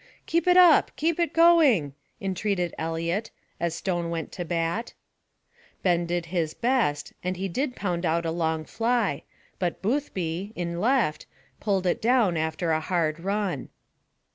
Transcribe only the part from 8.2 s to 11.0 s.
a long fly, but Boothby, in